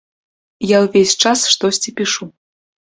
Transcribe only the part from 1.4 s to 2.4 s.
штосьці пішу.